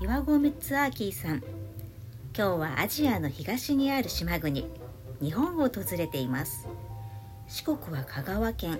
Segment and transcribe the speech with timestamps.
[0.00, 1.42] 岩合光明さん。
[2.32, 4.70] 今日はアジアの東にある島国
[5.20, 6.68] 日本を訪れています。
[7.48, 8.78] 四国は香川県。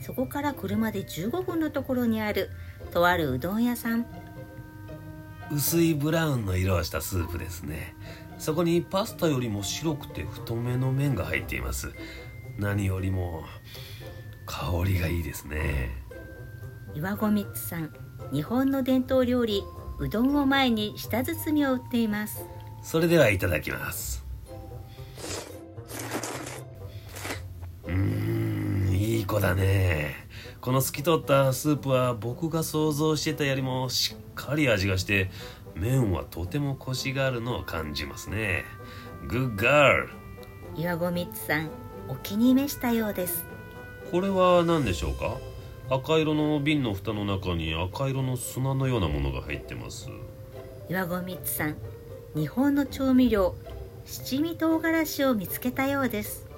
[0.00, 2.50] そこから車で15分のところにある
[2.90, 4.06] とあるうどん屋さん。
[5.52, 7.94] 薄いブラウンの色をしたスープですね。
[8.36, 11.92] そこにパスタよりも白くて太めの麺が入っています。
[12.58, 13.44] 何よりも
[14.46, 15.92] 香りがいいですね。
[16.92, 17.92] 岩子光さん
[18.32, 19.62] 日本の伝統料理
[19.98, 22.44] うどんを前に舌包みを売っています。
[22.82, 24.24] それではいただきます。
[27.84, 30.14] うーんいい子だね。
[30.60, 35.30] この透き通ったスープは僕が想像してたよりもしっかり味がして
[35.74, 38.64] 麺はとてもコシがあるのを感じますね。
[39.28, 40.08] グッガール
[40.76, 41.70] 岩子光さん
[42.08, 43.44] お気に召したようです。
[44.10, 45.38] これは何でしょうか？
[45.88, 50.10] 赤色の瓶の蓋の中に赤色の砂のようなものが入ってます。
[50.88, 51.76] 岩子光さん
[52.34, 53.54] 日本の調味料
[54.04, 56.48] 七味唐辛子を見つけたようです。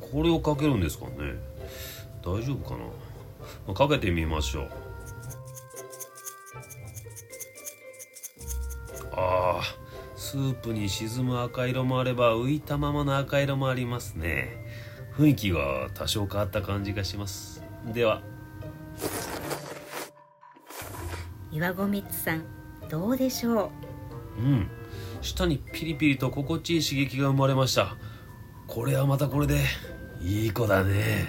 [0.00, 1.34] これをかけるんですかね。
[2.24, 2.76] 大丈夫か
[3.68, 3.74] な。
[3.74, 4.70] かけてみましょう。
[9.12, 9.62] ああ
[10.16, 14.64] スープに沈む赤色もあれば浮いたままの赤色もありますね。
[15.18, 17.62] 雰囲気が多少変わった感じがします。
[17.92, 18.22] では
[21.52, 22.44] 岩子光さん
[22.88, 23.70] どうでしょ
[24.38, 24.42] う？
[24.42, 24.68] うん。
[25.22, 27.96] 舌にピリピリと心地いい刺激が生まれました。
[28.66, 29.60] これはまたこれで
[30.20, 31.28] いい子だね。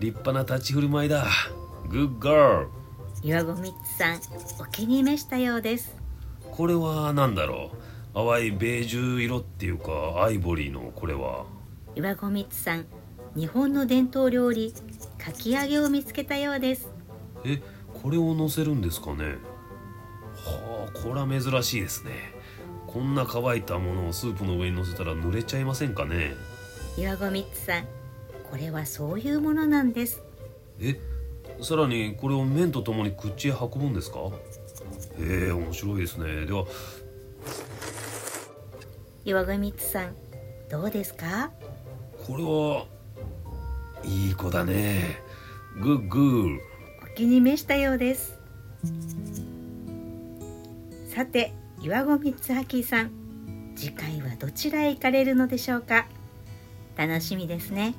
[0.00, 1.26] 立派な立ち振る舞いだ。
[1.88, 2.68] グッガール
[3.22, 4.20] 岩子光さん
[4.60, 5.96] お気に召したようです。
[6.50, 7.78] これは何だろう？
[8.14, 11.46] 淡いベージュ色っていうかアイボリーのこれは。
[11.94, 12.86] 岩子光さん
[13.36, 14.74] 日本の伝統料理
[15.18, 16.90] かき揚げを見つけたようです
[17.44, 17.62] え
[18.02, 19.36] これを乗せるんですかね？
[20.36, 22.12] はあこれは珍しいですね。
[22.86, 26.34] こんな乾いたものをスープの上に乗せたら濡れちゃいませんかね？
[26.96, 27.84] 岩子光さん
[28.50, 30.22] これはそういうものなんです。
[30.80, 30.98] え
[31.60, 34.20] さらにこれを麺とともに口へ運ぶんですか？
[35.18, 36.46] ええ面白いですね。
[36.46, 36.64] では。
[39.24, 40.14] 岩子光さん
[40.70, 41.50] どうですか？
[42.26, 42.86] これは
[44.04, 45.20] いい子だね。
[45.80, 46.58] グッグー。
[46.58, 46.77] お
[47.18, 48.38] 気に召したようです。
[51.12, 51.52] さて
[51.82, 52.32] 岩子光
[52.76, 56.06] 明さん次回はどちらへ行かれるのでしょうか？
[56.96, 57.96] 楽しみですね。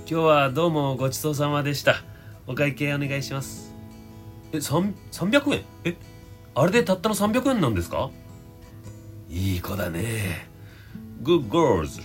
[0.00, 2.02] 今日はどうもごちそうさまでした。
[2.46, 3.74] お会計お願いします。
[4.52, 5.64] え三300円？
[5.84, 5.96] え
[6.54, 8.10] あれでたったの300円なんですか？
[9.30, 10.50] いい子だね。
[11.22, 12.02] Good girls